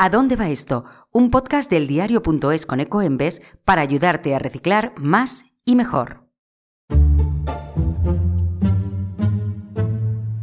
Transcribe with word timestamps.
¿A 0.00 0.10
dónde 0.10 0.36
va 0.36 0.48
esto? 0.48 0.84
Un 1.10 1.28
podcast 1.28 1.68
del 1.68 1.88
diario.es 1.88 2.66
con 2.66 2.78
Ecoembes 2.78 3.42
para 3.64 3.82
ayudarte 3.82 4.32
a 4.32 4.38
reciclar 4.38 4.92
más 4.96 5.44
y 5.64 5.74
mejor. 5.74 6.22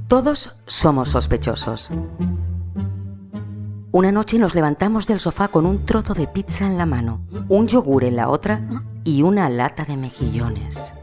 Todos 0.10 0.54
somos 0.65 1.12
sospechosos. 1.12 1.89
Una 3.94 4.12
noche 4.12 4.39
nos 4.39 4.55
levantamos 4.55 5.07
del 5.07 5.21
sofá 5.21 5.47
con 5.47 5.65
un 5.65 5.85
trozo 5.85 6.13
de 6.13 6.28
pizza 6.28 6.65
en 6.65 6.78
la 6.78 6.85
mano, 6.85 7.26
un 7.47 7.69
yogur 7.69 8.03
en 8.03 8.17
la 8.17 8.28
otra 8.28 8.83
y 9.06 9.22
una 9.22 9.47
lata 9.47 9.85
de 9.85 9.96
mejillones. 9.96 10.94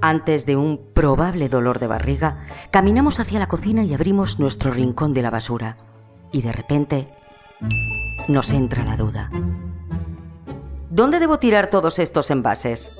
Antes 0.00 0.46
de 0.46 0.56
un 0.56 0.80
probable 0.94 1.50
dolor 1.50 1.78
de 1.80 1.88
barriga, 1.88 2.38
caminamos 2.70 3.20
hacia 3.20 3.38
la 3.40 3.46
cocina 3.46 3.84
y 3.84 3.92
abrimos 3.92 4.38
nuestro 4.38 4.70
rincón 4.70 5.12
de 5.12 5.20
la 5.20 5.28
basura 5.28 5.76
y 6.32 6.42
de 6.42 6.52
repente 6.52 7.08
nos 8.28 8.52
entra 8.52 8.84
la 8.84 8.96
duda. 8.96 9.30
¿Dónde 10.90 11.20
debo 11.20 11.38
tirar 11.38 11.68
todos 11.70 11.98
estos 11.98 12.30
envases? 12.30 12.90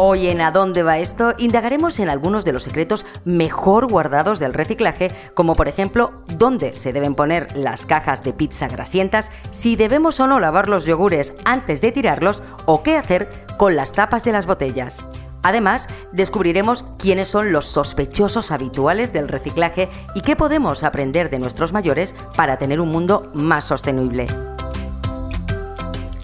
Hoy 0.00 0.28
en 0.28 0.40
¿A 0.40 0.52
dónde 0.52 0.84
va 0.84 0.98
esto? 0.98 1.34
indagaremos 1.38 1.98
en 1.98 2.08
algunos 2.08 2.44
de 2.44 2.52
los 2.52 2.62
secretos 2.62 3.04
mejor 3.24 3.90
guardados 3.90 4.38
del 4.38 4.54
reciclaje, 4.54 5.10
como 5.34 5.56
por 5.56 5.66
ejemplo 5.66 6.22
dónde 6.36 6.76
se 6.76 6.92
deben 6.92 7.16
poner 7.16 7.56
las 7.56 7.84
cajas 7.84 8.22
de 8.22 8.32
pizza 8.32 8.68
grasientas, 8.68 9.32
si 9.50 9.74
debemos 9.74 10.20
o 10.20 10.28
no 10.28 10.38
lavar 10.38 10.68
los 10.68 10.84
yogures 10.84 11.34
antes 11.44 11.80
de 11.80 11.90
tirarlos 11.90 12.44
o 12.64 12.84
qué 12.84 12.96
hacer 12.96 13.28
con 13.56 13.74
las 13.74 13.90
tapas 13.90 14.22
de 14.22 14.30
las 14.30 14.46
botellas. 14.46 15.04
Además, 15.42 15.86
descubriremos 16.12 16.84
quiénes 16.98 17.28
son 17.28 17.52
los 17.52 17.66
sospechosos 17.66 18.50
habituales 18.50 19.12
del 19.12 19.28
reciclaje 19.28 19.88
y 20.14 20.22
qué 20.22 20.36
podemos 20.36 20.84
aprender 20.84 21.30
de 21.30 21.38
nuestros 21.38 21.72
mayores 21.72 22.14
para 22.36 22.58
tener 22.58 22.80
un 22.80 22.88
mundo 22.88 23.22
más 23.34 23.64
sostenible. 23.64 24.26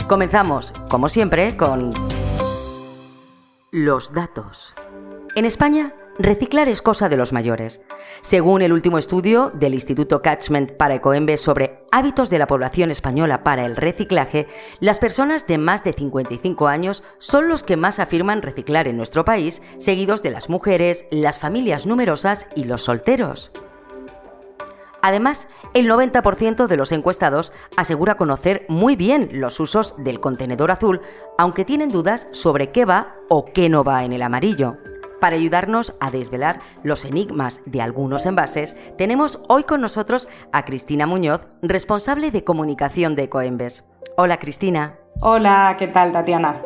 Comenzamos, 0.09 0.73
como 0.89 1.09
siempre, 1.09 1.57
con 1.57 1.93
los 3.71 4.13
datos. 4.13 4.75
En 5.35 5.45
España, 5.47 5.95
reciclar 6.19 6.69
es 6.69 6.83
cosa 6.83 7.09
de 7.09 7.17
los 7.17 7.33
mayores. 7.33 7.81
Según 8.23 8.63
el 8.63 8.73
último 8.73 8.99
estudio 8.99 9.51
del 9.55 9.75
Instituto 9.75 10.23
Catchment 10.23 10.73
para 10.73 10.95
Ecoembes 10.95 11.41
sobre 11.41 11.85
hábitos 11.93 12.31
de 12.31 12.39
la 12.39 12.47
población 12.47 12.91
española 12.91 13.45
para 13.45 13.67
el 13.67 13.77
reciclaje, 13.77 14.47
las 14.81 14.99
personas 14.99 15.47
de 15.47 15.59
más 15.59 15.85
de 15.85 15.93
55 15.93 16.69
años 16.69 17.03
son 17.19 17.49
los 17.49 17.63
que 17.63 17.77
más 17.77 17.99
afirman 17.99 18.43
reciclar 18.43 18.89
en 18.89 18.97
nuestro 18.97 19.25
país, 19.25 19.63
seguidos 19.79 20.23
de 20.23 20.31
las 20.31 20.49
mujeres, 20.49 21.05
las 21.11 21.39
familias 21.39 21.87
numerosas 21.87 22.47
y 22.57 22.65
los 22.65 22.83
solteros. 22.83 23.53
Además, 25.07 25.49
el 25.75 25.87
90% 25.87 26.67
de 26.67 26.77
los 26.79 26.91
encuestados 26.91 27.53
asegura 27.77 28.15
conocer 28.15 28.65
muy 28.71 28.97
bien 28.97 29.29
los 29.33 29.61
usos 29.61 29.95
del 29.99 30.19
contenedor 30.19 30.71
azul, 30.71 31.03
aunque 31.37 31.67
tienen 31.67 31.91
dudas 31.91 32.27
sobre 32.31 32.73
qué 32.73 32.87
va 32.87 33.15
o 33.29 33.45
qué 33.45 33.69
no 33.69 33.85
va 33.85 34.05
en 34.05 34.15
el 34.15 34.23
amarillo. 34.23 34.79
Para 35.25 35.37
ayudarnos 35.37 35.95
a 36.01 36.11
desvelar 36.11 36.61
los 36.83 37.07
enigmas 37.07 37.63
de 37.65 37.81
algunos 37.81 38.27
envases, 38.27 38.77
tenemos 38.99 39.41
hoy 39.49 39.65
con 39.65 39.81
nosotros 39.81 40.29
a 40.53 40.67
Cristina 40.67 41.07
Muñoz, 41.07 41.49
responsable 41.63 42.31
de 42.31 42.45
comunicación 42.45 43.15
de 43.15 43.23
Ecoembes. 43.23 43.85
Hola 44.19 44.39
Cristina. 44.39 44.99
Hola, 45.23 45.77
¿qué 45.79 45.89
tal 45.89 46.13
Tatiana? 46.13 46.61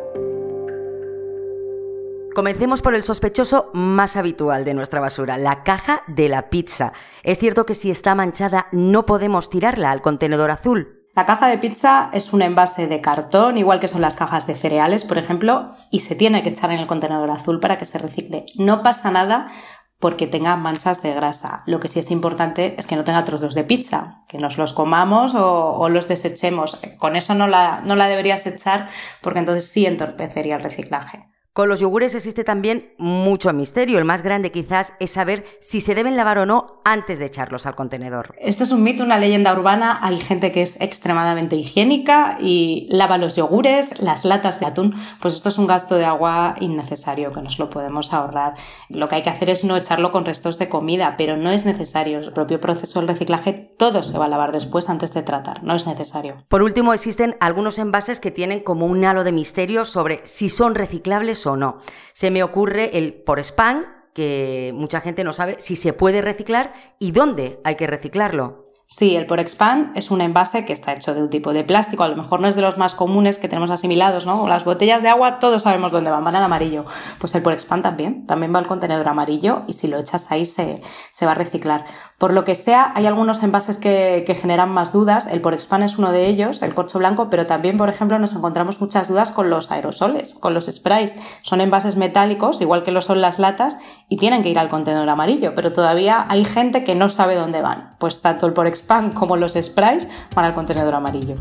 Comencemos 2.35 2.83
por 2.83 2.97
el 2.97 3.05
sospechoso 3.05 3.71
más 3.75 4.17
habitual 4.17 4.65
de 4.65 4.75
nuestra 4.75 4.99
basura, 4.99 5.37
la 5.37 5.63
caja 5.63 6.03
de 6.09 6.29
la 6.29 6.51
pizza. 6.51 6.93
Es 7.23 7.39
cierto 7.39 7.65
que 7.65 7.77
si 7.77 7.93
está 7.93 8.17
manchada 8.17 8.67
no 8.73 9.07
podemos 9.07 9.51
tirarla 9.51 9.93
al 9.93 10.03
contenedor 10.03 10.51
azul. 10.51 10.98
La 11.19 11.27
caja 11.27 11.49
de 11.49 11.59
pizza 11.59 12.11
es 12.13 12.33
un 12.33 12.43
envase 12.43 12.87
de 12.87 13.01
cartón, 13.01 13.59
igual 13.59 13.81
que 13.81 13.89
son 13.89 14.03
las 14.03 14.15
cajas 14.15 14.47
de 14.47 14.55
cereales, 14.55 15.03
por 15.03 15.19
ejemplo, 15.19 15.75
y 15.91 15.99
se 15.99 16.15
tiene 16.15 16.45
que 16.45 16.51
echar 16.51 16.71
en 16.71 16.79
el 16.79 16.87
contenedor 16.87 17.29
azul 17.29 17.59
para 17.59 17.77
que 17.77 17.87
se 17.87 17.99
recicle. 17.99 18.47
No 18.57 18.85
pasa 18.85 19.11
nada 19.11 19.49
porque 19.99 20.29
tenga 20.29 20.55
manchas 20.55 21.03
de 21.03 21.13
grasa. 21.13 21.65
Lo 21.67 21.81
que 21.81 21.89
sí 21.89 21.99
es 21.99 22.13
importante 22.13 22.77
es 22.79 22.87
que 22.87 22.95
no 22.95 23.03
tenga 23.03 23.25
trozos 23.25 23.57
de 23.57 23.65
pizza, 23.65 24.21
que 24.29 24.39
nos 24.39 24.59
los 24.59 24.73
comamos 24.73 25.35
o, 25.35 25.89
los 25.89 26.07
desechemos. 26.07 26.79
Con 26.99 27.17
eso 27.17 27.35
no 27.35 27.49
la, 27.49 27.81
no 27.85 27.97
la 27.97 28.07
deberías 28.07 28.47
echar 28.47 28.89
porque 29.21 29.41
entonces 29.41 29.69
sí 29.69 29.87
entorpecería 29.87 30.55
el 30.55 30.63
reciclaje. 30.63 31.27
Con 31.59 31.69
los 31.69 31.81
yogures 31.81 32.15
existe 32.15 32.45
también 32.45 32.93
mucho 32.99 33.53
misterio. 33.53 33.99
El 33.99 34.05
más 34.05 34.23
grande 34.23 34.53
quizás 34.53 34.95
es 35.01 35.11
saber 35.11 35.45
si 35.59 35.81
se 35.81 35.97
deben 35.97 36.17
lavar 36.17 36.39
o 36.39 36.47
no 36.47 36.81
antes 36.85 37.19
de 37.19 37.25
echarlos 37.25 37.67
al 37.67 37.75
contenedor. 37.75 38.37
Esto 38.39 38.63
es 38.63 38.71
un 38.71 38.85
mito, 38.85 39.03
una 39.03 39.19
leyenda 39.19 39.53
urbana. 39.53 39.99
Hay 40.01 40.21
gente 40.21 40.53
que 40.53 40.63
es 40.63 40.81
extremadamente 40.81 41.57
higiénica 41.57 42.39
y 42.41 42.87
lava 42.93 43.19
los 43.19 43.35
yogures, 43.35 44.01
las 44.01 44.25
latas 44.25 44.61
de 44.61 44.67
atún. 44.67 44.95
Pues 45.21 45.35
esto 45.35 45.49
es 45.49 45.59
un 45.59 45.67
gasto 45.67 45.97
de 45.97 46.05
agua 46.05 46.55
innecesario 46.61 47.33
que 47.33 47.43
nos 47.43 47.59
lo 47.59 47.71
podemos 47.71 48.13
ahorrar. 48.13 48.55
Lo 48.89 49.09
que 49.09 49.17
hay 49.17 49.23
que 49.25 49.31
hacer 49.31 49.51
es 49.51 49.65
no 49.65 49.77
echarlo 49.77 50.13
con 50.13 50.27
restos 50.27 50.61
de 50.61 50.69
comida, 50.69 51.17
pero 51.19 51.37
no 51.37 51.51
es 51.51 51.65
necesario. 51.65 52.21
El 52.21 52.33
propio 52.33 52.61
proceso 52.61 53.01
del 53.01 53.09
reciclaje 53.09 53.53
todo 53.53 54.05
se 54.05 54.17
va 54.17 54.27
a 54.27 54.29
lavar 54.29 54.53
después 54.53 54.89
antes 54.89 55.13
de 55.13 55.23
tratar. 55.23 55.65
No 55.65 55.75
es 55.75 55.89
necesario. 55.89 56.45
Por 56.49 56.63
último, 56.63 56.93
existen 56.93 57.37
algunos 57.41 57.81
envases 57.81 58.21
que 58.21 58.31
tienen 58.31 58.61
como 58.61 58.87
un 58.87 59.05
halo 59.05 59.25
de 59.25 59.33
misterio 59.33 59.85
sobre 59.85 60.21
si 60.23 60.51
son 60.51 60.77
reciclables 60.77 61.48
o 61.48 61.48
o 61.53 61.57
no. 61.57 61.79
Se 62.13 62.31
me 62.31 62.43
ocurre 62.43 62.97
el 62.99 63.15
por 63.15 63.39
spam, 63.41 63.85
que 64.15 64.73
mucha 64.75 65.01
gente 65.01 65.25
no 65.25 65.33
sabe 65.33 65.57
si 65.59 65.77
se 65.77 65.93
puede 65.93 66.23
reciclar 66.23 66.73
y 66.99 67.13
dónde 67.13 67.61
hay 67.65 67.77
que 67.77 67.87
reciclarlo. 67.87 68.68
Sí, 68.91 69.17
el 69.17 69.27
Porexpan 69.27 69.93
es 69.97 70.11
un 70.11 70.23
envase 70.23 70.65
que 70.65 70.73
está 70.73 70.95
hecho 70.95 71.13
de 71.13 71.23
un 71.23 71.29
tipo 71.29 71.53
de 71.53 71.63
plástico, 71.63 72.05
a 72.05 72.09
lo 72.09 72.17
mejor 72.17 72.41
no 72.41 72.49
es 72.49 72.57
de 72.57 72.63
los 72.63 72.79
más 72.79 72.95
comunes 72.95 73.37
que 73.37 73.47
tenemos 73.47 73.69
asimilados, 73.71 74.25
¿no? 74.25 74.49
Las 74.49 74.65
botellas 74.65 75.03
de 75.03 75.11
agua 75.11 75.41
todos 75.41 75.65
sabemos 75.65 75.93
dónde 75.93 76.11
van, 76.11 76.25
van 76.25 76.37
al 76.37 76.43
amarillo. 76.43 76.87
Pues 77.19 77.35
el 77.35 77.43
Porexpan 77.43 77.83
también, 77.83 78.25
también 78.25 78.55
va 78.55 78.61
al 78.61 78.67
contenedor 78.67 79.07
amarillo 79.07 79.65
y 79.67 79.75
si 79.75 79.89
lo 79.89 79.99
echas 79.99 80.33
ahí 80.33 80.47
se, 80.47 80.81
se 81.11 81.27
va 81.27 81.33
a 81.33 81.35
reciclar. 81.35 81.85
Por 82.17 82.33
lo 82.33 82.45
que 82.45 82.55
sea, 82.55 82.91
hay 82.95 83.05
algunos 83.05 83.43
envases 83.43 83.77
que, 83.77 84.25
que 84.27 84.35
generan 84.35 84.71
más 84.71 84.91
dudas, 84.91 85.27
el 85.27 85.43
Porexpan 85.43 85.83
es 85.83 85.99
uno 85.99 86.11
de 86.11 86.27
ellos, 86.27 86.63
el 86.63 86.73
corcho 86.75 86.99
blanco, 86.99 87.29
pero 87.29 87.47
también, 87.47 87.77
por 87.77 87.91
ejemplo, 87.91 88.19
nos 88.19 88.35
encontramos 88.35 88.81
muchas 88.81 89.07
dudas 89.09 89.33
con 89.33 89.51
los 89.51 89.71
aerosoles, 89.71 90.33
con 90.33 90.55
los 90.55 90.65
sprays. 90.65 91.15
Son 91.43 91.61
envases 91.61 91.97
metálicos, 91.97 92.63
igual 92.63 92.85
que 92.85 92.93
lo 92.93 93.03
son 93.03 93.21
las 93.21 93.39
latas, 93.39 93.77
y 94.09 94.17
tienen 94.17 94.43
que 94.43 94.49
ir 94.49 94.59
al 94.59 94.71
contenedor 94.71 95.11
amarillo, 95.11 95.55
pero 95.55 95.75
todavía 95.75 96.25
hay 96.31 96.45
gente 96.45 96.85
que 96.85 96.95
no 96.95 97.11
sabe 97.11 97.35
dónde 97.35 97.61
van. 97.61 97.95
Pues 97.99 98.23
tanto 98.23 98.47
el 98.47 98.55
Porexpan 98.55 98.78
spam 98.79 99.13
como 99.13 99.37
los 99.37 99.55
sprays 99.55 100.09
para 100.35 100.49
el 100.49 100.55
contenedor 100.55 100.95
amarillo. 100.95 101.37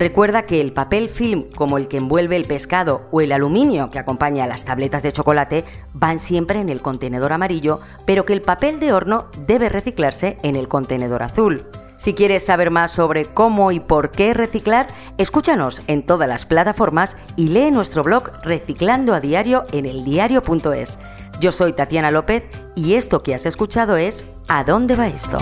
Recuerda 0.00 0.46
que 0.46 0.62
el 0.62 0.72
papel 0.72 1.10
film, 1.10 1.44
como 1.54 1.76
el 1.76 1.86
que 1.86 1.98
envuelve 1.98 2.34
el 2.34 2.46
pescado 2.46 3.02
o 3.10 3.20
el 3.20 3.32
aluminio 3.32 3.90
que 3.90 3.98
acompaña 3.98 4.46
las 4.46 4.64
tabletas 4.64 5.02
de 5.02 5.12
chocolate, 5.12 5.66
van 5.92 6.18
siempre 6.18 6.58
en 6.58 6.70
el 6.70 6.80
contenedor 6.80 7.34
amarillo, 7.34 7.80
pero 8.06 8.24
que 8.24 8.32
el 8.32 8.40
papel 8.40 8.80
de 8.80 8.94
horno 8.94 9.26
debe 9.46 9.68
reciclarse 9.68 10.38
en 10.42 10.56
el 10.56 10.68
contenedor 10.68 11.22
azul. 11.22 11.66
Si 11.98 12.14
quieres 12.14 12.46
saber 12.46 12.70
más 12.70 12.92
sobre 12.92 13.26
cómo 13.26 13.72
y 13.72 13.80
por 13.80 14.10
qué 14.10 14.32
reciclar, 14.32 14.86
escúchanos 15.18 15.82
en 15.86 16.06
todas 16.06 16.26
las 16.26 16.46
plataformas 16.46 17.18
y 17.36 17.48
lee 17.48 17.70
nuestro 17.70 18.02
blog 18.02 18.30
Reciclando 18.42 19.12
a 19.12 19.20
Diario 19.20 19.64
en 19.70 19.84
eldiario.es. 19.84 20.98
Yo 21.40 21.52
soy 21.52 21.74
Tatiana 21.74 22.10
López 22.10 22.48
y 22.74 22.94
esto 22.94 23.22
que 23.22 23.34
has 23.34 23.44
escuchado 23.44 23.98
es 23.98 24.24
¿A 24.48 24.64
dónde 24.64 24.96
va 24.96 25.08
esto? 25.08 25.36